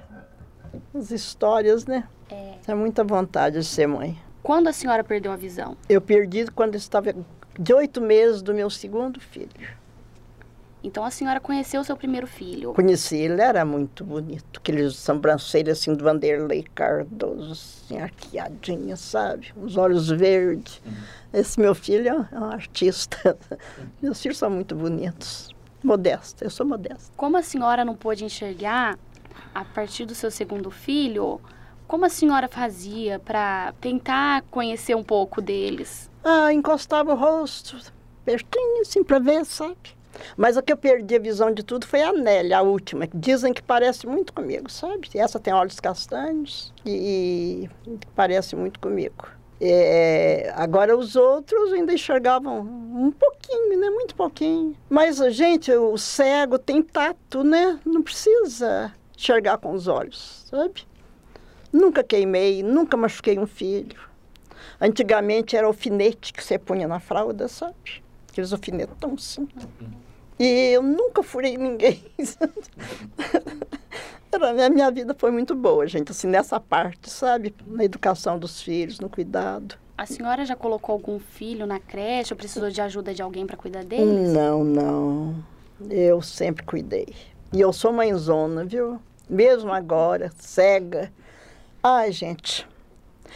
as 0.93 1.11
histórias, 1.11 1.85
né? 1.85 2.07
É. 2.29 2.53
Tinha 2.63 2.75
muita 2.75 3.03
vontade 3.03 3.59
de 3.59 3.65
ser 3.65 3.87
mãe. 3.87 4.17
Quando 4.41 4.67
a 4.67 4.73
senhora 4.73 5.03
perdeu 5.03 5.31
a 5.31 5.35
visão? 5.35 5.75
Eu 5.89 5.99
perdi 6.01 6.45
quando 6.51 6.75
eu 6.75 6.77
estava 6.79 7.13
de 7.59 7.73
oito 7.73 7.99
meses 8.01 8.41
do 8.41 8.53
meu 8.53 8.69
segundo 8.69 9.19
filho. 9.19 9.49
Então 10.85 11.03
a 11.03 11.09
senhora 11.09 11.39
conheceu 11.39 11.83
seu 11.83 11.97
primeiro 11.97 12.27
filho. 12.27 12.73
Conheci, 12.73 13.17
ele 13.17 13.41
era 13.41 13.65
muito 13.65 14.03
bonito. 14.03 14.59
Aqueles 14.59 14.95
sobrancelhas 14.95 15.79
assim 15.79 15.95
do 15.95 16.03
Vanderlei 16.03 16.63
Cardoso, 16.75 17.53
assim, 17.53 17.97
arqueadinha, 17.97 18.95
sabe? 18.95 19.51
Os 19.57 19.77
olhos 19.77 20.09
verdes. 20.09 20.79
Esse 21.33 21.59
meu 21.59 21.73
filho 21.73 22.27
é 22.31 22.39
um 22.39 22.45
artista. 22.45 23.35
Meus 23.99 24.21
filhos 24.21 24.37
são 24.37 24.49
muito 24.49 24.75
bonitos. 24.75 25.49
Modesta, 25.83 26.45
eu 26.45 26.51
sou 26.51 26.65
modesta. 26.65 27.11
Como 27.17 27.35
a 27.35 27.41
senhora 27.41 27.83
não 27.83 27.95
pôde 27.95 28.23
enxergar 28.23 28.97
a 29.53 29.65
partir 29.65 30.05
do 30.05 30.13
seu 30.13 30.29
segundo 30.29 30.69
filho, 30.69 31.41
como 31.87 32.05
a 32.05 32.09
senhora 32.09 32.47
fazia 32.47 33.19
para 33.19 33.73
tentar 33.81 34.43
conhecer 34.51 34.95
um 34.95 35.03
pouco 35.03 35.41
deles? 35.41 36.09
Ah, 36.23 36.53
encostava 36.53 37.13
o 37.13 37.17
rosto 37.17 37.77
pertinho, 38.23 38.81
assim, 38.81 39.03
para 39.03 39.19
ver, 39.19 39.45
sabe? 39.45 39.94
Mas 40.37 40.57
a 40.57 40.61
que 40.61 40.71
eu 40.71 40.77
perdi 40.77 41.15
a 41.15 41.19
visão 41.19 41.51
de 41.51 41.63
tudo 41.63 41.85
foi 41.85 42.01
a 42.01 42.11
Nélia, 42.11 42.59
a 42.59 42.61
última, 42.61 43.07
que 43.07 43.17
dizem 43.17 43.53
que 43.53 43.61
parece 43.61 44.07
muito 44.07 44.33
comigo, 44.33 44.69
sabe? 44.69 45.09
Essa 45.15 45.39
tem 45.39 45.53
olhos 45.53 45.79
castanhos 45.79 46.73
e, 46.85 47.69
e 47.87 47.99
parece 48.15 48.55
muito 48.55 48.79
comigo. 48.79 49.27
É, 49.59 50.51
agora 50.55 50.97
os 50.97 51.15
outros 51.15 51.71
ainda 51.71 51.93
enxergavam 51.93 52.59
um 52.59 53.11
pouquinho, 53.11 53.79
né? 53.79 53.89
Muito 53.89 54.13
pouquinho. 54.15 54.75
Mas, 54.89 55.17
gente, 55.33 55.71
o 55.71 55.97
cego 55.97 56.59
tem 56.59 56.81
tato, 56.81 57.43
né? 57.43 57.79
Não 57.85 58.01
precisa 58.01 58.93
enxergar 59.17 59.57
com 59.57 59.71
os 59.71 59.87
olhos, 59.87 60.45
sabe? 60.49 60.85
Nunca 61.71 62.03
queimei, 62.03 62.63
nunca 62.63 62.97
machuquei 62.97 63.39
um 63.39 63.47
filho. 63.47 63.99
Antigamente 64.79 65.55
era 65.55 65.67
alfinete 65.67 66.33
que 66.33 66.43
você 66.43 66.59
punha 66.59 66.87
na 66.87 66.99
fralda, 66.99 67.47
sabe? 67.47 68.03
Aqueles 68.29 68.51
alfinetão 68.51 69.13
assim. 69.17 69.47
E 70.37 70.71
eu 70.73 70.81
nunca 70.83 71.23
furei 71.23 71.57
ninguém. 71.57 72.03
Era, 74.31 74.65
a 74.65 74.69
minha 74.69 74.91
vida 74.91 75.15
foi 75.17 75.31
muito 75.31 75.55
boa, 75.55 75.87
gente, 75.87 76.11
assim, 76.11 76.27
nessa 76.27 76.59
parte, 76.59 77.09
sabe? 77.09 77.55
Na 77.65 77.85
educação 77.85 78.37
dos 78.37 78.61
filhos, 78.61 78.99
no 78.99 79.09
cuidado. 79.09 79.75
A 79.97 80.05
senhora 80.05 80.45
já 80.45 80.57
colocou 80.57 80.91
algum 80.93 81.19
filho 81.19 81.65
na 81.65 81.79
creche 81.79 82.33
ou 82.33 82.37
precisou 82.37 82.69
de 82.69 82.81
ajuda 82.81 83.13
de 83.13 83.21
alguém 83.21 83.47
para 83.47 83.55
cuidar 83.55 83.85
deles? 83.85 84.33
Não, 84.33 84.61
não. 84.61 85.35
Eu 85.89 86.21
sempre 86.21 86.65
cuidei. 86.65 87.07
E 87.53 87.61
eu 87.61 87.71
sou 87.71 87.93
mãezona, 87.93 88.65
viu? 88.65 88.99
Mesmo 89.29 89.71
agora, 89.71 90.31
cega. 90.37 91.13
Ai, 91.81 92.11
gente, 92.11 92.67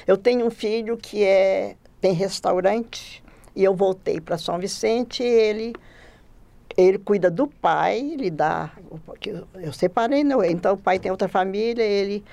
eu 0.06 0.18
tenho 0.18 0.46
um 0.46 0.52
filho 0.52 0.98
que 0.98 1.24
é 1.24 1.78
tem 2.02 2.14
restaurante 2.14 3.24
e 3.56 3.64
eu 3.64 3.76
voltei 3.76 4.20
para 4.20 4.38
São 4.38 4.58
Vicente 4.60 5.24
e 5.24 5.26
ele 5.26 5.74
ele 6.84 6.98
cuida 6.98 7.30
do 7.30 7.48
pai, 7.48 8.00
ele 8.00 8.32
dá 8.32 8.72
eu, 9.62 9.74
separei, 9.74 10.24
não, 10.24 10.44
então 10.44 10.74
o 10.74 10.78
pai 10.78 10.98
tem 11.00 11.12
outra 11.12 11.28
família, 11.28 11.84
ele 11.84 12.24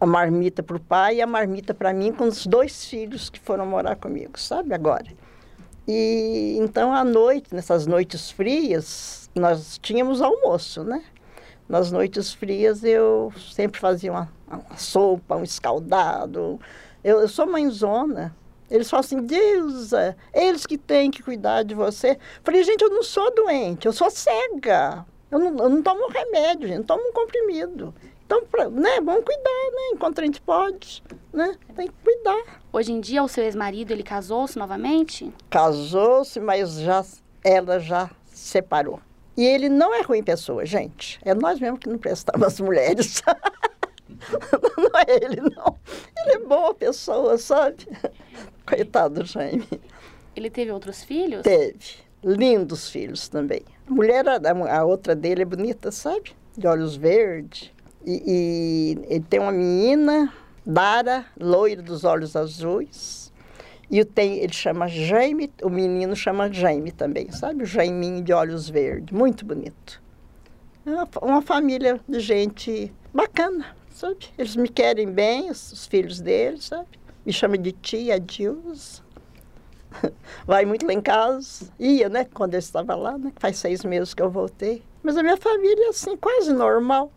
a 0.00 0.06
marmita 0.06 0.62
para 0.62 0.76
o 0.76 0.80
pai 0.80 1.16
e 1.16 1.22
a 1.22 1.26
marmita 1.26 1.72
para 1.72 1.92
mim 1.92 2.12
com 2.12 2.24
os 2.24 2.46
dois 2.46 2.84
filhos 2.84 3.30
que 3.30 3.38
foram 3.38 3.64
morar 3.64 3.94
comigo, 3.96 4.38
sabe 4.38 4.74
agora. 4.74 5.06
E 5.86 6.56
então 6.58 6.92
à 6.92 7.04
noite, 7.04 7.54
nessas 7.54 7.86
noites 7.86 8.30
frias, 8.30 9.30
nós 9.34 9.78
tínhamos 9.78 10.20
almoço, 10.20 10.82
né? 10.82 11.04
Nas 11.68 11.92
noites 11.92 12.32
frias 12.32 12.82
eu 12.82 13.32
sempre 13.52 13.80
fazia 13.80 14.10
uma, 14.10 14.28
uma 14.50 14.76
sopa, 14.76 15.36
um 15.36 15.44
escaldado. 15.44 16.58
Eu, 17.04 17.20
eu 17.20 17.28
sou 17.28 17.46
mãezona. 17.46 18.34
Eles 18.70 18.90
falam 18.90 19.00
assim, 19.00 19.20
Deusa, 19.22 20.16
eles 20.32 20.66
que 20.66 20.76
têm 20.76 21.10
que 21.10 21.22
cuidar 21.22 21.62
de 21.62 21.74
você. 21.74 22.18
Falei, 22.42 22.62
gente, 22.62 22.82
eu 22.82 22.90
não 22.90 23.02
sou 23.02 23.34
doente, 23.34 23.86
eu 23.86 23.92
sou 23.92 24.10
cega. 24.10 25.06
Eu 25.30 25.38
não, 25.38 25.64
eu 25.64 25.68
não 25.68 25.82
tomo 25.82 26.08
remédio, 26.08 26.68
gente, 26.68 26.78
não 26.78 26.84
tomo 26.84 27.08
um 27.08 27.12
comprimido. 27.12 27.94
Então, 28.24 28.42
né, 28.72 29.00
vamos 29.02 29.24
cuidar, 29.24 29.70
né? 29.72 29.90
Enquanto 29.94 30.20
a 30.20 30.24
gente 30.24 30.40
pode, 30.40 31.02
né? 31.32 31.56
Tem 31.74 31.86
que 31.86 31.94
cuidar. 32.04 32.60
Hoje 32.70 32.92
em 32.92 33.00
dia, 33.00 33.22
o 33.22 33.28
seu 33.28 33.42
ex-marido, 33.44 33.90
ele 33.90 34.02
casou-se 34.02 34.58
novamente? 34.58 35.32
casou-se, 35.48 36.38
mas 36.38 36.78
já 36.78 37.02
ela 37.42 37.78
já 37.78 38.10
separou. 38.26 39.00
E 39.36 39.46
ele 39.46 39.68
não 39.68 39.94
é 39.94 40.02
ruim 40.02 40.22
pessoa, 40.22 40.66
gente. 40.66 41.18
É 41.24 41.32
nós 41.32 41.58
mesmos 41.58 41.80
que 41.80 41.88
não 41.88 41.96
prestamos 41.96 42.46
as 42.46 42.60
mulheres. 42.60 43.22
não 44.76 45.00
é 45.00 45.24
ele, 45.24 45.40
não. 45.40 45.78
Ele 46.18 46.32
é 46.32 46.38
boa 46.40 46.74
pessoa, 46.74 47.38
sabe? 47.38 47.86
Coitado 48.68 49.22
do 49.22 49.26
Jaime. 49.26 49.66
Ele 50.36 50.50
teve 50.50 50.70
outros 50.70 51.02
filhos? 51.02 51.42
Teve. 51.42 51.78
Lindos 52.22 52.90
filhos 52.90 53.28
também. 53.28 53.62
A 53.86 53.90
mulher, 53.92 54.24
a, 54.28 54.84
outra 54.84 55.14
dele 55.14 55.42
é 55.42 55.44
bonita, 55.44 55.90
sabe? 55.90 56.32
De 56.56 56.66
olhos 56.66 56.96
verdes. 56.96 57.72
E, 58.04 58.22
e 58.26 59.14
ele 59.14 59.24
tem 59.28 59.40
uma 59.40 59.52
menina, 59.52 60.32
Dara, 60.64 61.24
loira 61.38 61.82
dos 61.82 62.04
olhos 62.04 62.36
azuis. 62.36 63.32
E 63.90 64.04
tem, 64.04 64.38
ele 64.38 64.52
chama 64.52 64.86
Jaime, 64.86 65.50
o 65.62 65.70
menino 65.70 66.14
chama 66.14 66.52
Jaime 66.52 66.92
também, 66.92 67.30
sabe? 67.32 67.62
O 67.62 67.66
Jaiminho 67.66 68.22
de 68.22 68.32
olhos 68.32 68.68
verdes, 68.68 69.16
muito 69.16 69.46
bonito. 69.46 70.02
É 70.84 70.90
uma, 70.90 71.08
uma 71.22 71.42
família 71.42 71.98
de 72.06 72.20
gente 72.20 72.92
bacana, 73.14 73.74
sabe? 73.90 74.26
Eles 74.36 74.56
me 74.56 74.68
querem 74.68 75.10
bem, 75.10 75.50
os, 75.50 75.72
os 75.72 75.86
filhos 75.86 76.20
deles, 76.20 76.66
sabe? 76.66 76.98
Me 77.28 77.34
chamam 77.34 77.58
de 77.58 77.72
tia 77.72 78.18
Dilson. 78.18 79.02
Vai 80.46 80.64
muito 80.64 80.86
lá 80.86 80.94
em 80.94 81.00
casa. 81.02 81.70
Ia, 81.78 82.08
né? 82.08 82.24
Quando 82.24 82.54
eu 82.54 82.58
estava 82.58 82.94
lá, 82.94 83.18
né? 83.18 83.30
Faz 83.36 83.58
seis 83.58 83.84
meses 83.84 84.14
que 84.14 84.22
eu 84.22 84.30
voltei. 84.30 84.82
Mas 85.02 85.14
a 85.14 85.22
minha 85.22 85.36
família 85.36 85.84
é 85.84 85.88
assim, 85.90 86.16
quase 86.16 86.54
normal. 86.54 87.12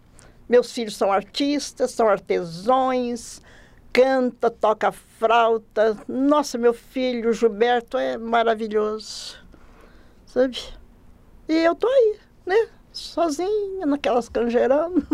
Meus 0.49 0.73
filhos 0.73 0.97
são 0.97 1.13
artistas, 1.13 1.91
são 1.91 2.09
artesões, 2.09 3.41
canta, 3.93 4.51
toca 4.51 4.91
flauta. 4.91 5.97
Nossa, 6.09 6.57
meu 6.57 6.73
filho 6.73 7.31
Gilberto 7.31 7.97
é 7.97 8.17
maravilhoso, 8.17 9.37
sabe? 10.25 10.59
E 11.47 11.55
eu 11.57 11.73
tô 11.73 11.87
aí, 11.87 12.19
né? 12.45 12.67
Sozinha, 12.91 13.85
naquelas 13.85 14.27
canjeirando. 14.27 15.07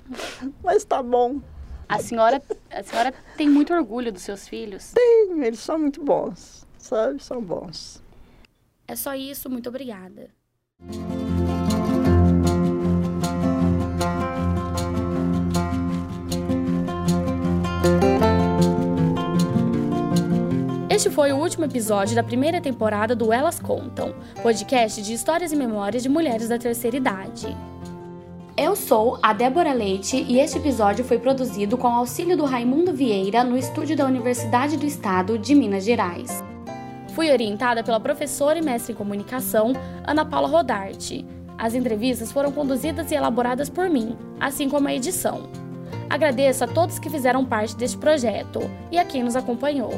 Mas 0.64 0.82
tá 0.82 1.02
bom. 1.02 1.42
A 1.90 1.98
senhora, 1.98 2.40
a 2.70 2.82
senhora 2.84 3.12
tem 3.36 3.48
muito 3.48 3.74
orgulho 3.74 4.12
dos 4.12 4.22
seus 4.22 4.46
filhos? 4.46 4.92
Tenho, 4.94 5.42
eles 5.42 5.58
são 5.58 5.76
muito 5.76 6.00
bons, 6.04 6.64
sabe? 6.78 7.20
São 7.20 7.42
bons. 7.42 8.00
É 8.86 8.94
só 8.94 9.12
isso, 9.12 9.50
muito 9.50 9.68
obrigada. 9.68 10.30
Este 20.88 21.10
foi 21.10 21.32
o 21.32 21.38
último 21.38 21.64
episódio 21.64 22.14
da 22.14 22.22
primeira 22.22 22.60
temporada 22.60 23.16
do 23.16 23.32
Elas 23.32 23.58
Contam, 23.58 24.14
podcast 24.44 25.02
de 25.02 25.12
histórias 25.12 25.50
e 25.50 25.56
memórias 25.56 26.04
de 26.04 26.08
mulheres 26.08 26.48
da 26.48 26.58
terceira 26.58 26.96
idade. 26.96 27.48
Eu 28.62 28.76
sou 28.76 29.18
a 29.22 29.32
Débora 29.32 29.72
Leite 29.72 30.22
e 30.28 30.38
este 30.38 30.58
episódio 30.58 31.02
foi 31.02 31.18
produzido 31.18 31.78
com 31.78 31.88
auxílio 31.88 32.36
do 32.36 32.44
Raimundo 32.44 32.92
Vieira 32.92 33.42
no 33.42 33.56
estúdio 33.56 33.96
da 33.96 34.04
Universidade 34.04 34.76
do 34.76 34.84
Estado 34.84 35.38
de 35.38 35.54
Minas 35.54 35.82
Gerais. 35.82 36.44
Fui 37.14 37.30
orientada 37.30 37.82
pela 37.82 37.98
professora 37.98 38.58
e 38.58 38.62
mestre 38.62 38.92
em 38.92 38.96
comunicação 38.96 39.72
Ana 40.06 40.26
Paula 40.26 40.46
Rodarte. 40.46 41.24
As 41.56 41.74
entrevistas 41.74 42.30
foram 42.30 42.52
conduzidas 42.52 43.10
e 43.10 43.14
elaboradas 43.14 43.70
por 43.70 43.88
mim, 43.88 44.14
assim 44.38 44.68
como 44.68 44.88
a 44.88 44.94
edição. 44.94 45.48
Agradeço 46.10 46.62
a 46.62 46.68
todos 46.68 46.98
que 46.98 47.08
fizeram 47.08 47.46
parte 47.46 47.74
deste 47.74 47.96
projeto 47.96 48.60
e 48.92 48.98
a 48.98 49.06
quem 49.06 49.22
nos 49.22 49.36
acompanhou. 49.36 49.90